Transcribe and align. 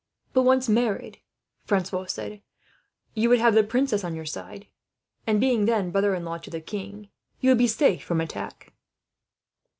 "But 0.33 0.41
once 0.41 0.67
married," 0.67 1.19
Francois 1.65 2.05
said, 2.07 2.41
"you 3.13 3.29
would 3.29 3.37
have 3.37 3.53
the 3.53 3.63
princess 3.63 4.03
on 4.03 4.15
your 4.15 4.25
side, 4.25 4.65
and 5.27 5.39
being 5.39 5.65
then 5.65 5.91
brother 5.91 6.15
in 6.15 6.25
law 6.25 6.39
to 6.39 6.49
the 6.49 6.59
king, 6.59 7.11
you 7.39 7.51
would 7.51 7.59
be 7.59 7.67
safe 7.67 8.01
from 8.01 8.19
attack." 8.19 8.73